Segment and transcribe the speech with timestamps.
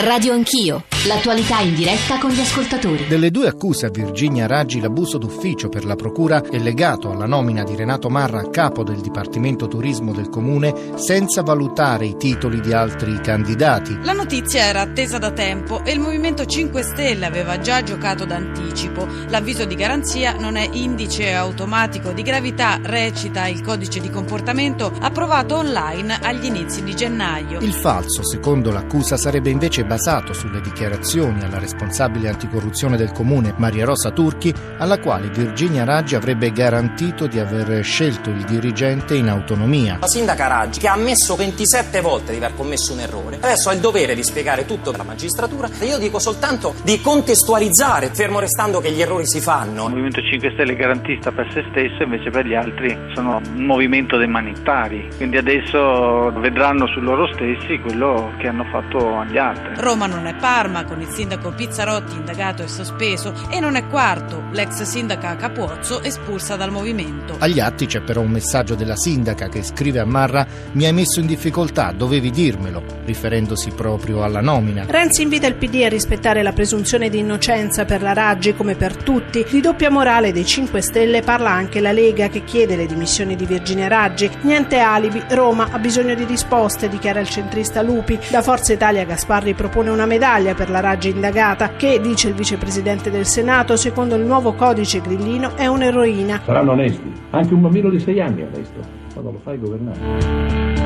[0.00, 3.06] Radio Anch'io, l'attualità in diretta con gli ascoltatori.
[3.06, 7.62] Delle due accuse a Virginia Raggi l'abuso d'ufficio per la procura è legato alla nomina
[7.62, 12.72] di Renato Marra a capo del Dipartimento Turismo del Comune senza valutare i titoli di
[12.72, 13.96] altri candidati.
[14.02, 19.06] La notizia era attesa da tempo e il Movimento 5 Stelle aveva già giocato d'anticipo.
[19.28, 25.56] L'avviso di garanzia non è indice automatico di gravità, recita il codice di comportamento approvato
[25.56, 27.60] online agli inizi di gennaio.
[27.60, 33.84] Il falso, secondo l'accusa, sarebbe invece basato sulle dichiarazioni alla responsabile anticorruzione del comune Maria
[33.84, 39.98] Rosa Turchi, alla quale Virginia Raggi avrebbe garantito di aver scelto il dirigente in autonomia.
[40.00, 43.74] La sindaca Raggi, che ha ammesso 27 volte di aver commesso un errore, adesso ha
[43.74, 48.80] il dovere di spiegare tutto alla magistratura e io dico soltanto di contestualizzare, fermo restando
[48.80, 49.84] che gli errori si fanno.
[49.84, 53.64] Il Movimento 5 Stelle è garantista per se stesso, invece per gli altri sono un
[53.64, 59.74] movimento dei manitari, quindi adesso vedranno su loro stessi quello che hanno fatto agli altri.
[59.76, 64.44] Roma non è Parma, con il sindaco Pizzarotti indagato e sospeso, e non è Quarto,
[64.52, 67.36] l'ex sindaca Capuozzo espulsa dal movimento.
[67.38, 71.20] Agli atti c'è però un messaggio della sindaca che scrive a Marra mi hai messo
[71.20, 74.84] in difficoltà, dovevi dirmelo, riferendosi proprio alla nomina.
[74.86, 78.96] Renzi invita il PD a rispettare la presunzione di innocenza per la Raggi come per
[78.96, 79.44] tutti.
[79.48, 83.46] Di doppia morale dei 5 Stelle parla anche la Lega che chiede le dimissioni di
[83.46, 84.30] Virginia Raggi.
[84.42, 88.18] Niente alibi, Roma ha bisogno di risposte, dichiara il centrista Lupi.
[88.30, 93.10] Da Forza Italia Gasparri propone una medaglia per la Raggi indagata che, dice il vicepresidente
[93.10, 96.42] del Senato, secondo il nuovo codice grillino è un'eroina.
[96.44, 98.80] Saranno onesti, anche un bambino di 6 anni è onesto,
[99.12, 100.76] quando lo fai governare.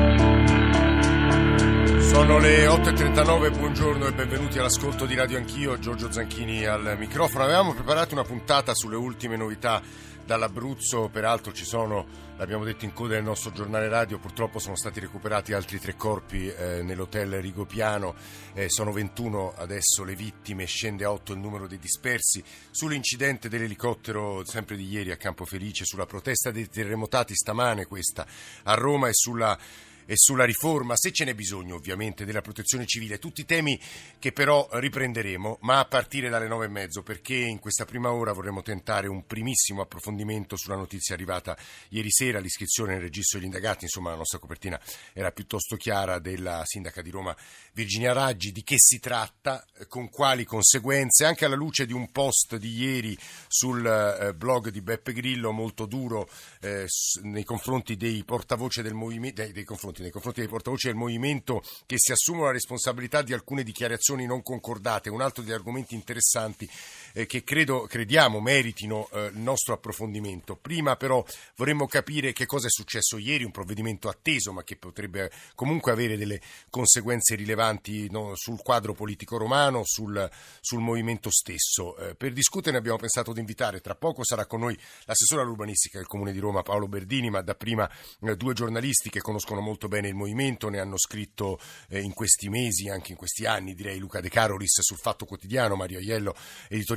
[1.99, 7.43] Sono le 8.39, buongiorno e benvenuti all'ascolto di Radio Anch'io, Giorgio Zanchini al microfono.
[7.43, 9.81] Avevamo preparato una puntata sulle ultime novità
[10.25, 12.05] dall'Abruzzo, peraltro ci sono,
[12.37, 16.47] l'abbiamo detto in coda nel nostro giornale radio, purtroppo sono stati recuperati altri tre corpi
[16.47, 18.15] eh, nell'hotel Rigopiano,
[18.53, 24.43] eh, sono 21 adesso le vittime, scende a 8 il numero dei dispersi, sull'incidente dell'elicottero
[24.45, 28.25] sempre di ieri a Campo Felice, sulla protesta dei terremotati stamane questa
[28.63, 29.57] a Roma e sulla
[30.05, 33.79] e sulla riforma, se ce n'è bisogno ovviamente, della protezione civile, tutti temi
[34.19, 38.33] che però riprenderemo, ma a partire dalle nove e mezzo, perché in questa prima ora
[38.33, 41.57] vorremmo tentare un primissimo approfondimento sulla notizia arrivata
[41.89, 44.79] ieri sera, l'iscrizione nel registro degli indagati, insomma la nostra copertina
[45.13, 47.35] era piuttosto chiara, della sindaca di Roma
[47.73, 52.57] Virginia Raggi, di che si tratta, con quali conseguenze, anche alla luce di un post
[52.57, 53.17] di ieri
[53.47, 56.29] sul eh, blog di Beppe Grillo, molto duro
[56.61, 56.85] eh,
[57.23, 61.63] nei confronti dei portavoce del movimento, dei, dei confronti nei confronti dei portavoci del movimento
[61.85, 66.69] che si assumono la responsabilità di alcune dichiarazioni non concordate, un altro degli argomenti interessanti
[67.13, 70.55] eh, che credo, crediamo meritino eh, il nostro approfondimento.
[70.55, 71.23] Prima però
[71.55, 76.17] vorremmo capire che cosa è successo ieri, un provvedimento atteso ma che potrebbe comunque avere
[76.17, 80.29] delle conseguenze rilevanti no, sul quadro politico romano, sul,
[80.59, 81.95] sul movimento stesso.
[81.97, 86.07] Eh, per discuterne abbiamo pensato di invitare, tra poco sarà con noi l'assessore all'urbanistica del
[86.07, 87.89] Comune di Roma Paolo Berdini, ma dapprima
[88.21, 91.59] eh, due giornalisti che conoscono molto bene il movimento, ne hanno scritto
[91.89, 95.75] eh, in questi mesi, anche in questi anni, direi Luca De Carolis sul Fatto Quotidiano,
[95.75, 96.35] Mario Aiello,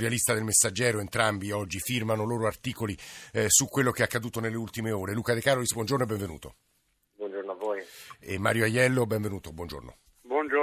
[0.06, 2.96] editorialista del Messaggero, entrambi oggi firmano loro articoli
[3.32, 5.12] eh, su quello che è accaduto nelle ultime ore.
[5.12, 6.54] Luca De Carolis, buongiorno e benvenuto.
[7.16, 7.82] Buongiorno a voi.
[8.20, 9.96] E Mario Aiello, benvenuto, buongiorno.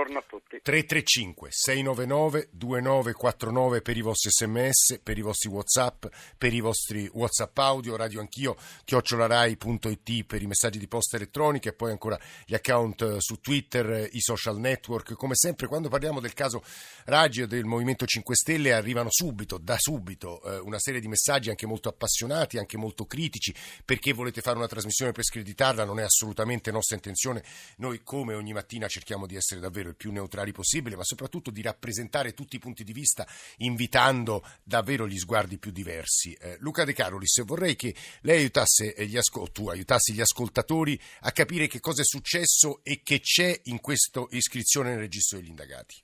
[0.03, 0.59] Buongiorno a tutti.
[0.62, 6.06] 335 699 2949 per i vostri sms, per i vostri whatsapp,
[6.38, 11.74] per i vostri whatsapp audio, radio anch'io, chiocciolarai.it per i messaggi di posta elettronica e
[11.74, 15.13] poi ancora gli account su Twitter, i social network.
[15.13, 16.63] Come sempre quando parliamo del caso
[17.06, 21.50] Raggi o del Movimento 5 Stelle arrivano subito, da subito, eh, una serie di messaggi
[21.50, 23.56] anche molto appassionati, anche molto critici,
[23.86, 27.42] perché volete fare una trasmissione per screditarla, non è assolutamente nostra intenzione.
[27.78, 32.34] Noi come ogni mattina cerchiamo di essere davvero più neutrali possibile, ma soprattutto di rappresentare
[32.34, 33.26] tutti i punti di vista
[33.58, 36.34] invitando davvero gli sguardi più diversi.
[36.34, 41.31] Eh, Luca De Carolis, vorrei che lei aiutasse gli, ascol- tu aiutassi gli ascoltatori a
[41.31, 45.95] capire che cosa è successo e che c'è in questa iscrizione nel registro degli indagati.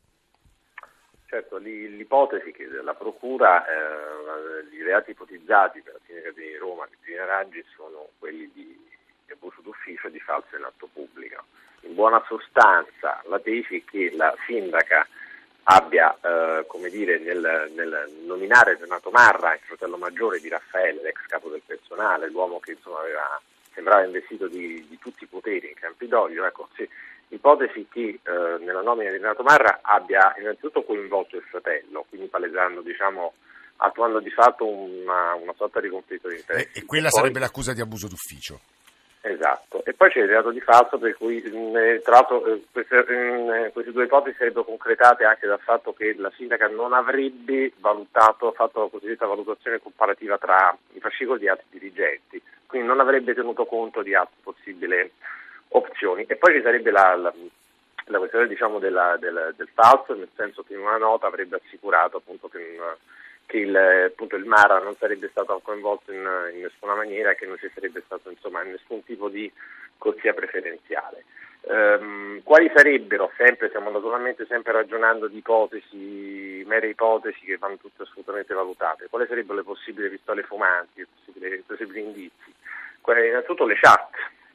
[1.30, 7.26] Certo, l'ipotesi che la Procura, eh, i reati ipotizzati per la sindaca di Roma, Cristina
[7.26, 8.76] Raggi, sono quelli di
[9.32, 11.19] abuso d'ufficio e di falso in atto pubblico.
[11.82, 15.08] In buona sostanza la tesi che la sindaca
[15.64, 21.26] abbia, eh, come dire, nel, nel, nominare Renato Marra, il fratello maggiore di Raffaele, l'ex
[21.28, 23.40] capo del personale, l'uomo che insomma, aveva,
[23.74, 26.88] sembrava investito di, di, tutti i poteri in Campidoglio, ecco, sì,
[27.30, 32.82] ipotesi che eh, nella nomina di Renato Marra abbia innanzitutto coinvolto il fratello, quindi palesando,
[32.82, 33.34] diciamo,
[33.78, 36.80] attuando di fatto una, una sorta di conflitto di interessi.
[36.80, 38.60] E, e quella Poi, sarebbe l'accusa di abuso d'ufficio?
[39.22, 43.06] Esatto, e poi c'è il reato di falso per cui eh, tra l'altro eh, queste,
[43.06, 48.54] eh, queste, due ipotesi sarebbero concretate anche dal fatto che la sindaca non avrebbe valutato,
[48.54, 53.66] fatto la cosiddetta valutazione comparativa tra i fascicoli di altri dirigenti, quindi non avrebbe tenuto
[53.66, 55.12] conto di altre possibili
[55.70, 56.24] opzioni.
[56.26, 57.34] E poi ci sarebbe la, la,
[58.06, 62.18] la questione diciamo, della, del, del, falso, nel senso che in una nota avrebbe assicurato
[62.18, 62.60] appunto che...
[62.60, 62.82] In,
[63.50, 66.22] che il, appunto, il Mara non sarebbe stato coinvolto in,
[66.54, 69.52] in, nessuna maniera che non ci sarebbe stato insomma, nessun tipo di
[69.98, 71.24] corsia preferenziale.
[71.62, 78.04] Um, quali sarebbero, sempre, stiamo naturalmente sempre ragionando di ipotesi, mere ipotesi che vanno tutte
[78.04, 82.54] assolutamente valutate, quali sarebbero le possibili pistole fumanti, i possibili, possibili indizi?
[83.08, 84.12] innanzitutto le chat,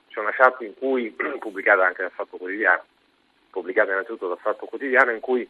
[0.07, 1.11] c'è una chat in cui,
[1.41, 2.85] pubblicata anche dal Fatto Quotidiano,
[3.51, 5.49] pubblicata innanzitutto dal Fatto Quotidiano, in cui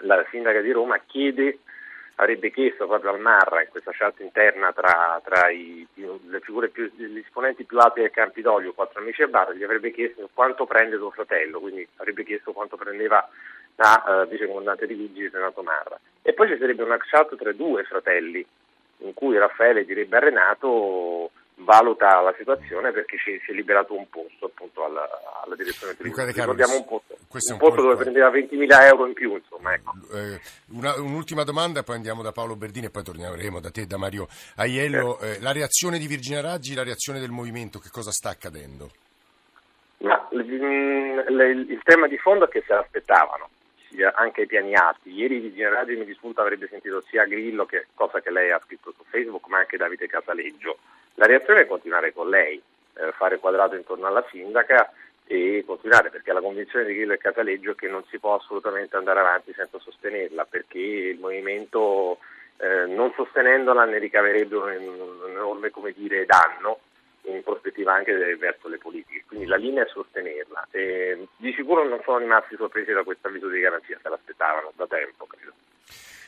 [0.00, 1.60] la sindaca di Roma chiede
[2.16, 6.90] avrebbe chiesto proprio al Marra in questa chat interna tra, tra i, le figure più,
[6.94, 10.96] gli esponenti più alti del Campidoglio, quattro amici a bar, gli avrebbe chiesto quanto prende
[10.96, 13.28] suo fratello, quindi avrebbe chiesto quanto prendeva
[13.76, 15.98] la uh, vicecomandante di Vigili Renato Marra.
[16.22, 18.46] E poi ci sarebbe una chat tra due fratelli,
[18.98, 24.08] in cui Raffaele direbbe a Renato valuta la situazione perché ci, si è liberato un
[24.08, 25.08] posto appunto alla,
[25.44, 26.26] alla direzione televisiva.
[26.26, 29.34] Ricordiamo un posto, un, un posto dove prendeva 20.000 euro in più.
[29.34, 29.92] Insomma, ecco.
[30.12, 30.40] eh,
[30.70, 34.26] una, un'ultima domanda, poi andiamo da Paolo Berdini e poi torneremo da te da Mario
[34.56, 35.18] Aiello.
[35.20, 35.32] Eh.
[35.34, 38.90] Eh, la reazione di Virginia Raggi, la reazione del movimento, che cosa sta accadendo?
[39.98, 43.48] Ma, il, il, il tema di fondo è che se l'aspettavano
[44.14, 45.10] anche ai piani alti.
[45.10, 48.92] Ieri Virginia Raggi mi disputa avrebbe sentito sia Grillo, che, cosa che lei ha scritto
[48.96, 50.78] su Facebook, ma anche Davide Casaleggio.
[51.14, 52.60] La reazione è continuare con lei,
[52.94, 54.92] eh, fare quadrato intorno alla sindaca
[55.26, 58.96] e continuare perché la convinzione di Grillo e Cataleggio è che non si può assolutamente
[58.96, 62.18] andare avanti senza sostenerla perché il movimento
[62.58, 66.78] eh, non sostenendola ne ricaverebbe un, un enorme dire, danno
[67.22, 70.68] in prospettiva anche verso le politiche, quindi la linea è sostenerla.
[70.70, 74.86] E di sicuro non sono rimasti sorpresi da questo avviso di garanzia, se l'aspettavano da
[74.86, 75.52] tempo credo.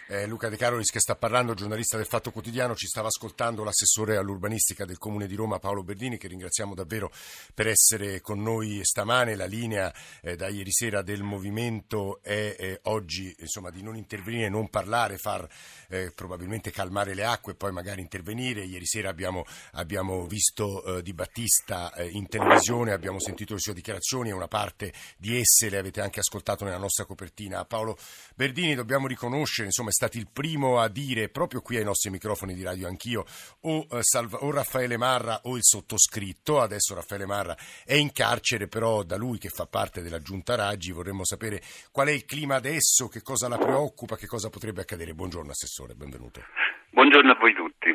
[0.09, 4.17] Eh, Luca De Carolis che sta parlando, giornalista del Fatto Quotidiano, ci stava ascoltando l'assessore
[4.17, 7.11] all'urbanistica del Comune di Roma Paolo Berdini che ringraziamo davvero
[7.53, 9.35] per essere con noi stamane.
[9.35, 14.49] La linea eh, da ieri sera del movimento è eh, oggi insomma, di non intervenire,
[14.49, 15.45] non parlare, far
[15.89, 18.63] eh, probabilmente calmare le acque e poi magari intervenire.
[18.65, 23.75] Ieri sera abbiamo, abbiamo visto eh, Di Battista eh, in televisione, abbiamo sentito le sue
[23.75, 27.65] dichiarazioni e una parte di esse le avete anche ascoltato nella nostra copertina.
[27.65, 27.99] Paolo
[28.37, 32.63] Berdini dobbiamo riconoscere insomma, stati il primo a dire proprio qui ai nostri microfoni di
[32.63, 33.25] radio anch'io
[33.63, 36.61] o, eh, Salva, o Raffaele Marra o il sottoscritto.
[36.61, 40.93] Adesso Raffaele Marra è in carcere, però da lui che fa parte della giunta Raggi
[40.93, 45.15] vorremmo sapere qual è il clima adesso, che cosa la preoccupa, che cosa potrebbe accadere.
[45.15, 46.43] Buongiorno Assessore, benvenuto.
[46.91, 47.91] Buongiorno a voi tutti.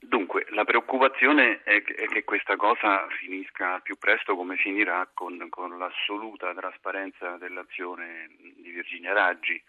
[0.00, 5.78] Dunque, la preoccupazione è che, questa cosa finisca al più presto come finirà con, con
[5.78, 9.62] l'assoluta trasparenza dell'azione di Virginia Raggi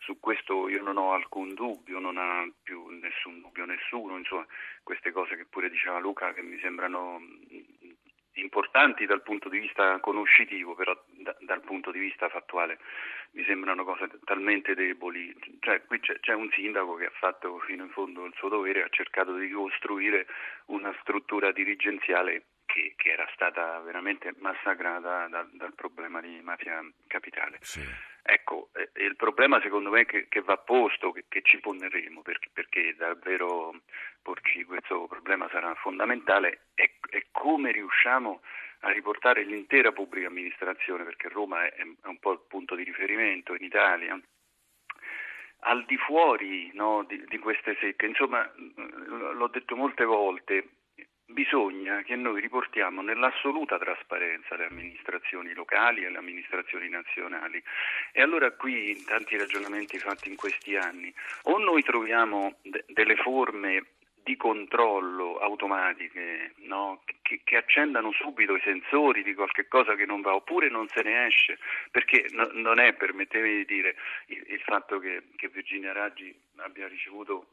[0.00, 4.46] su questo io non ho alcun dubbio, non ha più nessun dubbio nessuno, insomma,
[4.82, 7.20] queste cose che pure diceva Luca che mi sembrano
[8.34, 12.78] importanti dal punto di vista conoscitivo, però da, dal punto di vista fattuale
[13.32, 15.34] mi sembrano cose talmente deboli.
[15.60, 18.82] Cioè, qui c'è, c'è, un sindaco che ha fatto fino in fondo il suo dovere,
[18.82, 20.26] ha cercato di costruire
[20.66, 27.58] una struttura dirigenziale che, che era stata veramente massacrata da, dal problema di mafia capitale.
[27.60, 27.82] Sì.
[28.22, 32.48] Ecco, eh, il problema secondo me che, che va posto, che, che ci poneremo, perché,
[32.52, 33.74] perché, davvero
[34.22, 38.40] porci questo problema sarà fondamentale, è, è, come riusciamo
[38.80, 43.54] a riportare l'intera pubblica amministrazione, perché Roma è, è un po' il punto di riferimento
[43.54, 44.20] in Italia,
[45.60, 48.06] al di fuori no, di, di, queste secche.
[48.06, 50.68] Insomma, l'ho detto molte volte,
[51.40, 57.62] bisogna che noi riportiamo nell'assoluta trasparenza le amministrazioni locali e le amministrazioni nazionali.
[58.12, 61.12] E allora qui in tanti ragionamenti fatti in questi anni,
[61.44, 63.86] o noi troviamo de- delle forme
[64.22, 67.02] di controllo automatiche no?
[67.22, 71.02] che, che, accendano subito i sensori di qualche cosa che non va, oppure non se
[71.02, 71.58] ne esce,
[71.90, 76.86] perché no, non è, permettetemi di dire, il, il fatto che, che Virginia Raggi abbia
[76.86, 77.46] ricevuto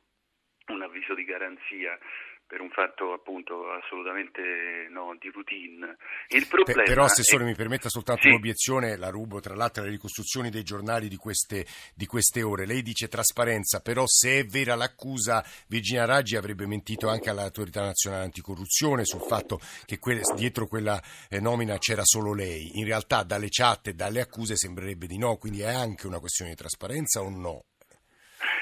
[0.67, 1.97] un avviso di garanzia
[2.47, 5.97] per un fatto appunto assolutamente no, di routine.
[6.29, 7.45] Il problema però Assessore è...
[7.45, 8.29] mi permetta soltanto sì.
[8.29, 12.65] un'obiezione, la rubo tra l'altro alle ricostruzioni dei giornali di queste, di queste, ore.
[12.65, 18.23] Lei dice trasparenza, però se è vera l'accusa Virginia Raggi avrebbe mentito anche all'autorità nazionale
[18.23, 22.77] anticorruzione sul fatto che que- dietro quella eh, nomina c'era solo lei.
[22.79, 26.51] In realtà dalle chat e dalle accuse sembrerebbe di no, quindi è anche una questione
[26.51, 27.65] di trasparenza o no?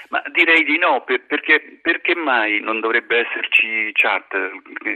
[0.10, 4.28] Ma direi di no, per, perché, perché, mai non dovrebbe esserci chat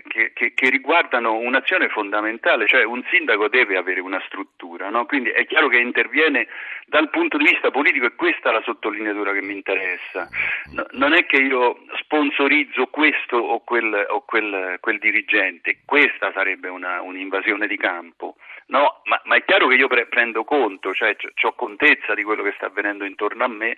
[0.07, 5.05] che, che, che, riguardano un'azione fondamentale, cioè un sindaco deve avere una struttura, no?
[5.05, 6.47] quindi è chiaro che interviene
[6.85, 10.27] dal punto di vista politico e questa è la sottolineatura che mi interessa.
[10.73, 16.67] No, non è che io sponsorizzo questo o quel, o quel, quel dirigente, questa sarebbe
[16.67, 18.35] una, un'invasione di campo.
[18.67, 22.43] No, ma, ma, è chiaro che io pre- prendo conto, cioè ho contezza di quello
[22.43, 23.77] che sta avvenendo intorno a me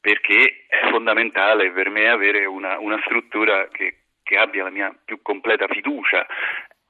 [0.00, 5.20] perché è fondamentale per me avere una, una struttura che, che abbia la mia più
[5.22, 6.26] completa fiducia.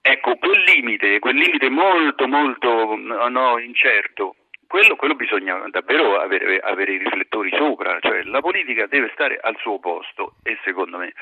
[0.01, 4.37] Ecco, quel limite, quel limite molto, molto no, incerto,
[4.71, 9.57] quello, quello, bisogna davvero avere, avere, i riflettori sopra, cioè la politica deve stare al
[9.59, 11.13] suo posto e secondo me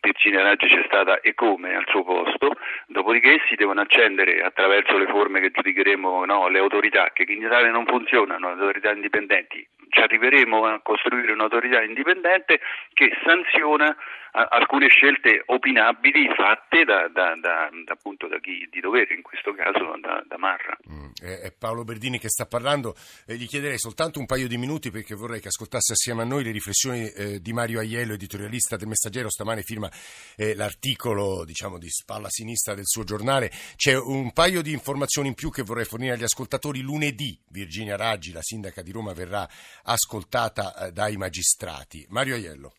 [0.00, 2.56] Virginia Raggi c'è stata e come al suo posto,
[2.88, 7.70] dopodiché si devono accendere attraverso le forme che giudicheremo no, le autorità che in Italia
[7.70, 9.64] non funzionano, le autorità indipendenti,
[9.96, 12.60] ci arriveremo a costruire un'autorità indipendente
[12.92, 13.96] che sanziona
[14.36, 20.36] alcune scelte opinabili fatte da, da, da, da chi di dovere, in questo caso da,
[20.36, 20.76] Marra.
[20.90, 22.94] Mm, è Paolo Berdini che sta parlando,
[23.26, 26.44] eh, gli chiederei soltanto un paio di minuti perché vorrei che ascoltasse assieme a noi
[26.44, 29.90] le riflessioni eh, di Mario Aiello, editorialista del Messaggero, stamane firma
[30.36, 33.50] eh, l'articolo diciamo, di spalla sinistra del suo giornale.
[33.76, 36.82] C'è un paio di informazioni in più che vorrei fornire agli ascoltatori.
[36.82, 39.48] Lunedì Virginia Raggi, la sindaca di Roma, verrà
[39.86, 42.04] ascoltata eh, dai magistrati.
[42.10, 42.72] Mario Aiello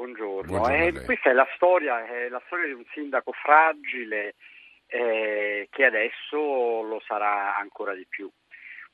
[0.00, 0.58] buongiorno.
[0.58, 4.34] buongiorno eh, questa è la storia, è la storia di un sindaco fragile
[4.86, 8.30] eh, che adesso lo sarà ancora di più.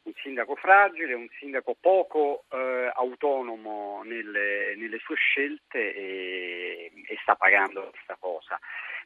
[0.02, 7.34] Un sindaco fragile, un sindaco poco eh, autonomo nelle, nelle, sue scelte e, e, sta
[7.34, 8.56] pagando questa cosa.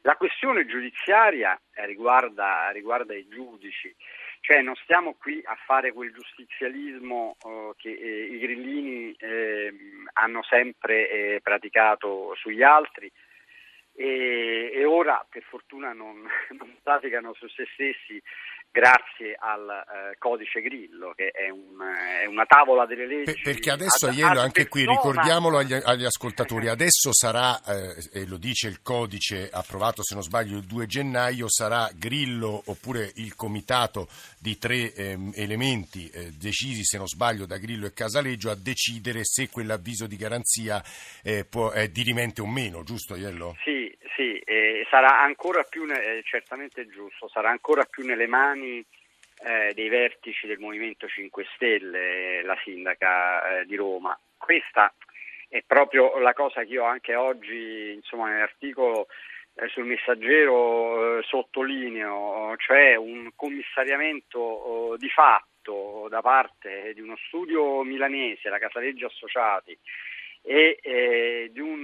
[0.01, 3.95] La questione giudiziaria riguarda, riguarda i giudici.
[4.41, 9.71] Cioè non stiamo qui a fare quel giustizialismo eh, che eh, i grillini eh,
[10.13, 13.09] hanno sempre eh, praticato sugli altri.
[13.93, 18.21] E, e, ora per fortuna non, non praticano su se stessi
[18.71, 21.77] grazie al eh, codice Grillo, che è, un,
[22.21, 23.33] è, una tavola delle leggi.
[23.33, 28.25] Per, perché adesso, ad, Aiello, anche qui ricordiamolo agli, agli ascoltatori, adesso sarà, eh, e
[28.25, 33.35] lo dice il codice approvato se non sbaglio il 2 gennaio, sarà Grillo oppure il
[33.35, 34.07] comitato
[34.39, 39.49] di tre eh, elementi decisi se non sbaglio da Grillo e Casaleggio a decidere se
[39.49, 40.81] quell'avviso di garanzia
[41.23, 43.55] eh, può, è dirimente o meno, giusto Aiello?
[43.63, 43.90] Sì,
[44.21, 48.85] sì, eh, sarà ancora più, eh, certamente giusto, sarà ancora più nelle mani
[49.43, 54.17] eh, dei vertici del Movimento 5 Stelle, la sindaca eh, di Roma.
[54.37, 54.93] Questa
[55.49, 59.07] è proprio la cosa che io anche oggi, insomma, nell'articolo
[59.55, 67.17] eh, sul messaggero eh, sottolineo, cioè un commissariamento oh, di fatto da parte di uno
[67.27, 69.75] studio milanese, la Casaleggio Associati,
[70.43, 71.81] e di un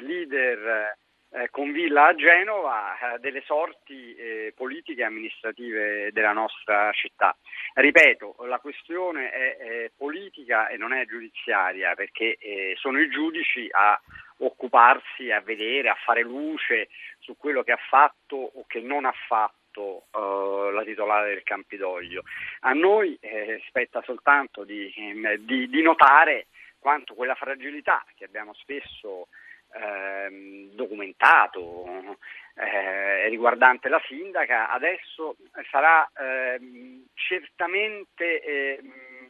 [0.00, 0.96] leader
[1.32, 7.36] eh, con Villa a Genova eh, delle sorti eh, politiche e amministrative della nostra città.
[7.74, 13.68] Ripeto, la questione è, è politica e non è giudiziaria perché eh, sono i giudici
[13.70, 14.00] a
[14.38, 19.14] occuparsi, a vedere, a fare luce su quello che ha fatto o che non ha
[19.28, 22.22] fatto uh, la titolare del Campidoglio.
[22.60, 24.92] A noi eh, spetta soltanto di,
[25.40, 26.46] di, di, notare
[26.78, 29.28] quanto quella fragilità che abbiamo spesso
[29.72, 32.16] ehm, documentato
[32.54, 35.36] eh, riguardante la sindaca, adesso
[35.70, 38.80] sarà ehm, certamente eh,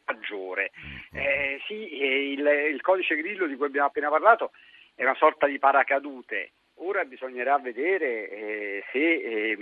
[0.04, 0.70] maggiore.
[1.12, 4.52] Eh, sì, il, il, codice Grillo di cui abbiamo appena parlato
[4.94, 6.52] è una sorta di paracadute.
[6.82, 9.56] Ora bisognerà vedere eh, se eh,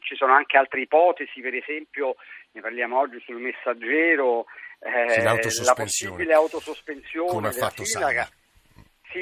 [0.00, 2.16] ci sono anche altre ipotesi, per esempio
[2.50, 4.46] ne parliamo oggi sul messaggero,
[4.80, 8.24] eh, la possibile autosospensione come della sindaca.
[8.24, 8.42] Sana.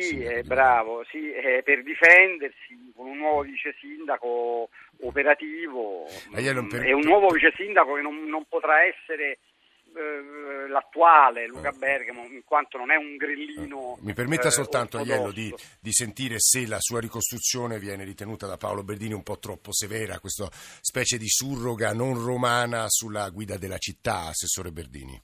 [0.01, 4.69] Sì, è bravo, sì, è per difendersi con un nuovo vice sindaco
[5.01, 6.07] operativo.
[6.31, 6.85] Per...
[6.85, 9.39] e un nuovo vice sindaco che non, non potrà essere
[9.95, 11.77] eh, l'attuale Luca eh.
[11.77, 16.37] Bergamo in quanto non è un grillino mi permetta eh, soltanto Aiello di, di, sentire
[16.39, 21.19] se la sua ricostruzione viene ritenuta da Paolo Berdini un po' troppo severa questa specie
[21.19, 25.21] di surroga non romana sulla guida della città Assessore Berdini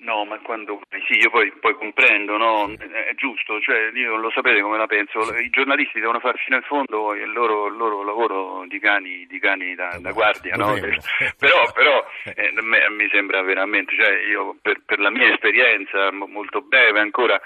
[0.00, 2.72] No, ma quando sì, io poi, poi comprendo, no?
[2.72, 5.34] È giusto, cioè io lo sapete come la penso.
[5.34, 9.40] I giornalisti devono fare fino in fondo il loro, il loro lavoro di cani, di
[9.40, 10.74] cani da, da guardia, no?
[11.38, 16.60] Però, però eh, me, mi sembra veramente, cioè io per, per la mia esperienza molto
[16.62, 17.40] breve ancora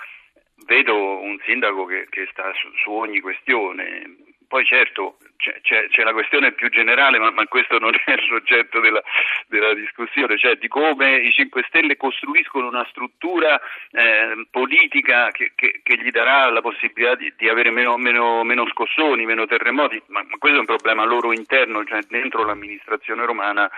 [0.66, 4.16] vedo un sindaco che, che sta su, su ogni questione.
[4.46, 5.16] Poi certo
[5.62, 9.02] c'è, c'è, la questione più generale, ma, ma questo non è l'oggetto della,
[9.48, 15.80] della, discussione, cioè di come i 5 Stelle costruiscono una struttura eh, politica che, che,
[15.82, 20.24] che, gli darà la possibilità di, di avere meno, meno, meno, scossoni, meno terremoti, ma,
[20.28, 23.70] ma, questo è un problema loro interno, cioè dentro l'amministrazione romana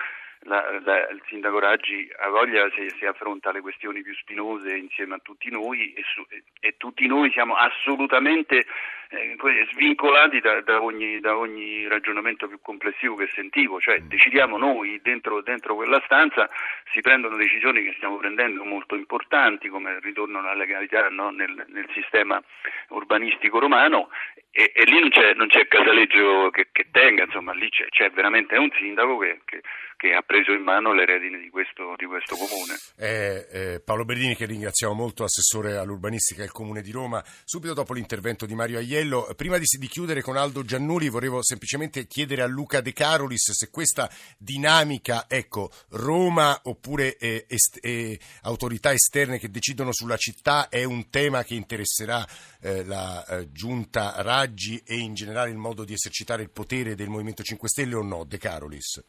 [0.44, 5.14] la, la, il sindaco Raggi ha voglia se si affronta le questioni più spinose insieme
[5.14, 8.66] a tutti noi e, su, e, e tutti noi siamo assolutamente
[9.14, 14.08] eh, svincolati da, da, ogni, da, ogni, ragionamento più complessivo che sentivo, cioè mm.
[14.08, 16.48] decidiamo noi dentro, dentro, quella stanza,
[16.92, 21.30] si prendono decisioni che stiamo prendendo molto importanti come il ritorno alla legalità no?
[21.30, 22.42] nel, nel, sistema
[22.88, 24.08] urbanistico romano
[24.50, 28.10] e, e lì non c'è, non c'è, casaleggio che, che tenga, insomma lì c'è, c'è
[28.10, 29.62] veramente un sindaco che, che
[30.04, 32.76] che ha preso in mano le redini di questo, di questo comune.
[32.96, 37.24] Eh, eh, Paolo Berdini che ringraziamo molto, assessore all'urbanistica del comune di Roma.
[37.42, 42.06] Subito dopo l'intervento di Mario Aiello, prima di, di chiudere con Aldo Giannuli volevo semplicemente
[42.06, 48.92] chiedere a Luca De Carolis se questa dinamica, ecco, Roma oppure eh, est- eh, autorità
[48.92, 52.26] esterne che decidono sulla città è un tema che interesserà
[52.60, 57.08] eh, la eh, giunta Raggi e in generale il modo di esercitare il potere del
[57.08, 59.02] Movimento 5 Stelle o no, De Carolis?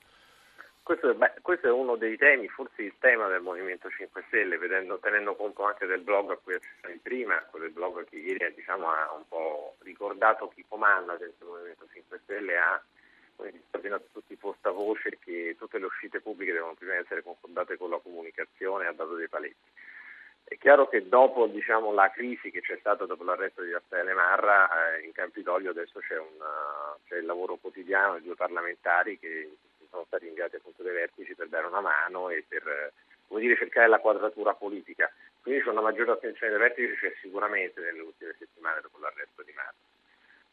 [0.86, 5.00] Questo beh, questo è, uno dei temi, forse il tema del Movimento 5 Stelle, vedendo,
[5.00, 9.12] tenendo conto anche del blog a cui accennavi prima, quel blog che ieri diciamo, ha
[9.18, 12.80] un po' ricordato chi comanda dentro il Movimento 5 Stelle, ha
[13.72, 17.98] ordinato tutti i portavoce che tutte le uscite pubbliche devono prima essere concordate con la
[17.98, 19.70] comunicazione, ha dato dei paletti.
[20.44, 24.70] È chiaro che dopo diciamo, la crisi che c'è stata dopo l'arresto di Raffaele Marra,
[24.94, 29.50] eh, in Campidoglio adesso c'è, una, c'è il lavoro quotidiano di due parlamentari che
[29.95, 32.91] sono stati inviati appunto dai vertici per dare una mano e per
[33.29, 35.11] dire, cercare la quadratura politica.
[35.41, 39.53] Quindi c'è una maggiore attenzione dai vertici, c'è sicuramente nelle ultime settimane dopo l'arresto di
[39.55, 39.83] Marco.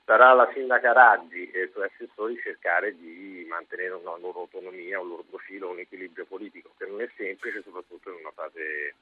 [0.05, 5.09] Sarà la sindaca Raggi e i suoi assessori cercare di mantenere una loro autonomia, un
[5.09, 8.95] loro profilo, un equilibrio politico, che non è semplice, soprattutto in una fase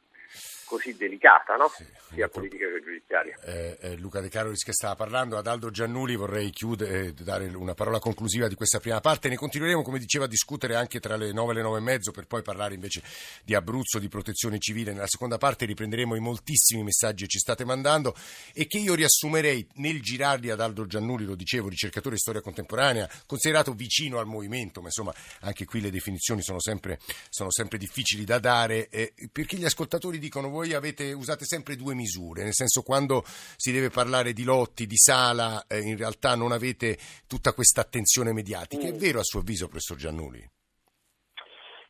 [0.71, 1.69] così delicata, no?
[1.69, 1.85] sì,
[2.15, 3.37] sia politica che giudiziaria.
[3.43, 7.47] Eh, eh, Luca De Carolis che stava parlando, ad Aldo Giannuli vorrei chiudere, eh, dare
[7.47, 11.17] una parola conclusiva di questa prima parte, ne continueremo come diceva a discutere anche tra
[11.17, 13.03] le 9 e le 9 e mezzo per poi parlare invece
[13.43, 14.93] di Abruzzo, di protezione civile.
[14.93, 18.14] Nella seconda parte riprenderemo i moltissimi messaggi che ci state mandando
[18.55, 23.11] e che io riassumerei nel girarli ad Aldo Giannuli, lo dicevo, ricercatore di storia contemporanea,
[23.27, 28.25] considerato vicino al movimento, ma insomma anche qui le definizioni sono sempre, sono sempre difficili
[28.25, 32.53] da dare, eh, perché gli ascoltatori dicono voi voi avete, usate sempre due misure, nel
[32.53, 37.55] senso quando si deve parlare di lotti, di sala, eh, in realtà non avete tutta
[37.55, 38.87] questa attenzione mediatica.
[38.87, 38.99] È mm.
[38.99, 40.44] vero a suo avviso, professor Giannuli?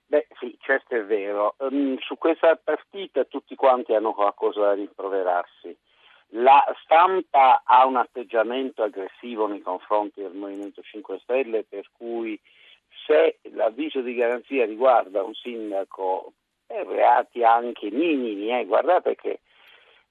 [0.07, 1.57] Beh sì, certo è vero.
[1.59, 5.77] Um, su questa partita tutti quanti hanno qualcosa da rimproverarsi.
[6.35, 12.41] La stampa ha un atteggiamento aggressivo nei confronti del Movimento 5 Stelle per cui
[13.05, 16.35] se l'avviso di garanzia riguarda un sindaco
[16.71, 18.57] e reati anche minimi.
[18.57, 18.65] Eh.
[18.65, 19.41] Guardate che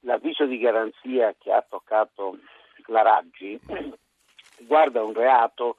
[0.02, 2.38] l'avviso di garanzia che ha toccato
[2.88, 3.60] la Raggi
[4.60, 5.78] riguarda un reato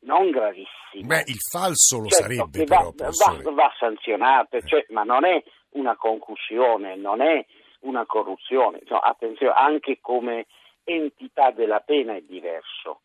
[0.00, 1.06] non gravissimo.
[1.06, 5.42] Beh, il falso lo certo, sarebbe però, va, va, va sanzionato, cioè, ma non è
[5.70, 7.44] una concussione, non è
[7.80, 8.82] una corruzione.
[8.88, 10.46] No, attenzione, anche come
[10.84, 13.00] entità della pena è diverso.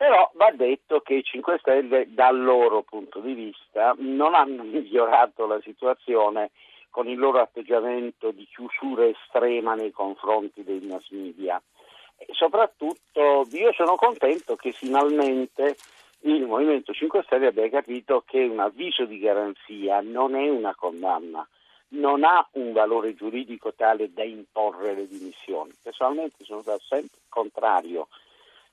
[0.00, 5.46] Però va detto che i 5 Stelle dal loro punto di vista non hanno migliorato
[5.46, 6.52] la situazione
[6.88, 11.60] con il loro atteggiamento di chiusura estrema nei confronti dei mass media.
[12.16, 15.76] E soprattutto io sono contento che finalmente
[16.20, 21.46] il Movimento 5 Stelle abbia capito che un avviso di garanzia non è una condanna,
[21.88, 25.72] non ha un valore giuridico tale da imporre le dimissioni.
[25.82, 28.08] Personalmente sono stato sempre contrario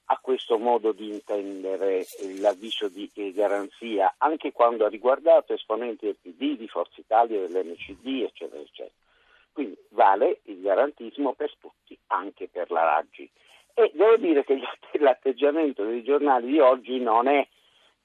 [0.10, 2.06] a questo modo di intendere
[2.40, 8.62] l'avviso di garanzia, anche quando ha riguardato esponenti del PD, di Forza Italia, dell'NCD, eccetera,
[8.62, 8.96] eccetera.
[9.52, 13.30] Quindi vale il garantismo per tutti, anche per la Raggi.
[13.74, 14.60] E devo dire che
[15.00, 17.46] l'atteggiamento dei giornali di oggi non è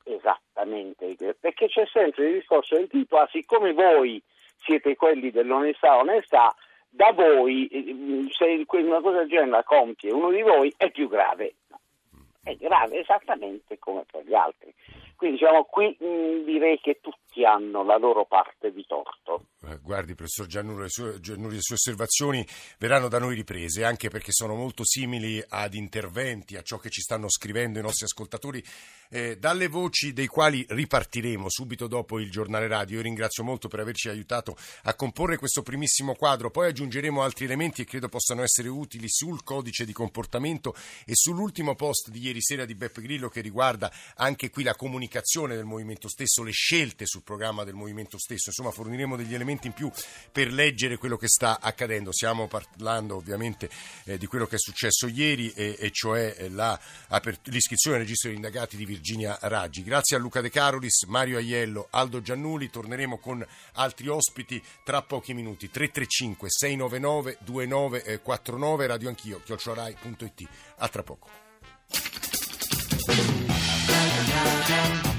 [0.05, 4.21] esattamente perché c'è sempre il discorso del tipo, ah, siccome voi
[4.59, 6.55] siete quelli dell'onestà, onestà,
[6.89, 11.09] da voi, eh, se una cosa del genere la compie uno di voi, è più
[11.09, 11.55] grave
[12.43, 14.73] è grave esattamente come per gli altri.
[15.23, 19.45] Quindi diciamo, qui mh, direi che tutti hanno la loro parte di torto.
[19.69, 22.45] Eh, guardi, professor Giannuri, le sue, Giannuri, le sue osservazioni
[22.77, 27.01] verranno da noi riprese, anche perché sono molto simili ad interventi, a ciò che ci
[27.01, 28.61] stanno scrivendo i nostri ascoltatori,
[29.11, 32.97] eh, dalle voci dei quali ripartiremo subito dopo il giornale radio.
[32.97, 37.85] Io ringrazio molto per averci aiutato a comporre questo primissimo quadro, poi aggiungeremo altri elementi
[37.85, 40.75] che credo possano essere utili sul codice di comportamento
[41.07, 45.11] e sull'ultimo post di ieri sera di Beppe Grillo che riguarda anche qui la comunicazione
[45.13, 49.67] comunicazione del movimento stesso, le scelte sul programma del movimento stesso, insomma forniremo degli elementi
[49.67, 49.91] in più
[50.31, 52.13] per leggere quello che sta accadendo.
[52.13, 53.69] Stiamo parlando ovviamente
[54.05, 56.79] eh, di quello che è successo ieri e, e cioè eh, la,
[57.45, 59.83] l'iscrizione al registro degli indagati di Virginia Raggi.
[59.83, 65.35] Grazie a Luca De Carolis, Mario Aiello, Aldo Giannuli, torneremo con altri ospiti tra pochi
[65.35, 65.71] minuti.
[65.71, 70.49] 335 699 2949 Radio Anch'io, chiocciorai.it.
[70.79, 71.29] A tra poco.
[74.65, 75.12] Thank you.